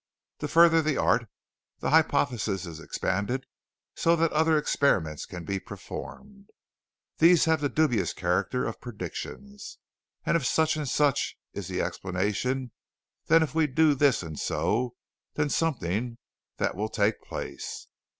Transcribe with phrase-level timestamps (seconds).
[0.39, 1.29] To further the art,
[1.77, 3.45] the hypothesis is expanded
[3.95, 6.49] so that other experiments can be performed.
[7.19, 9.77] These have the dubious character of predictions;
[10.25, 12.71] if such and such is the explanation,
[13.27, 14.95] then if we do this and so,
[15.35, 16.17] then something
[16.57, 17.85] that will take place.